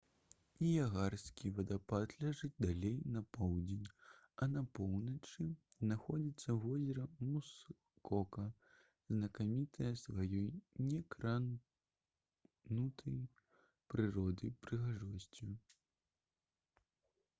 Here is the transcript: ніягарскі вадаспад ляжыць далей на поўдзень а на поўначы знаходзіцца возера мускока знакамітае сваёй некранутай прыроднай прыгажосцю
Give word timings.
ніягарскі 0.65 1.49
вадаспад 1.57 2.13
ляжыць 2.21 2.59
далей 2.65 2.95
на 3.15 3.21
поўдзень 3.37 3.83
а 4.45 4.45
на 4.53 4.61
поўначы 4.79 5.45
знаходзіцца 5.81 6.55
возера 6.63 7.05
мускока 7.35 8.45
знакамітае 9.17 9.91
сваёй 10.07 10.47
некранутай 10.87 13.19
прыроднай 13.93 14.55
прыгажосцю 14.65 15.51